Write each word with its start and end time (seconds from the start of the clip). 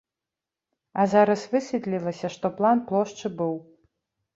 А 1.03 1.05
зараз 1.13 1.45
высветлілася, 1.53 2.35
што 2.39 2.47
план 2.59 2.77
плошчы 2.93 3.27
быў. 3.41 3.55